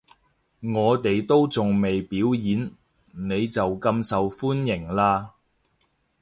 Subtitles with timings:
[0.63, 2.71] 我哋都仲未表演，
[3.11, 5.33] 你就咁受歡迎喇